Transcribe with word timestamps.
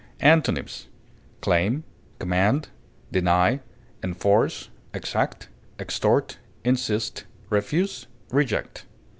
Antonyms: 0.19 0.87
claim, 1.41 1.83
deny, 2.17 3.59
enforce, 4.01 4.69
exact, 4.95 5.47
extort, 5.79 6.39
insist, 6.63 7.25
refuse, 7.51 8.07
reject. 8.31 8.85